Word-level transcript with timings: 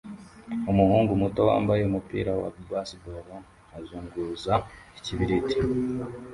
Umuhungu 0.71 1.11
muto 1.21 1.41
wambaye 1.49 1.81
umupira 1.85 2.31
wa 2.41 2.49
baseball 2.69 3.27
azunguza 3.77 4.53
ikibiriti 4.97 5.57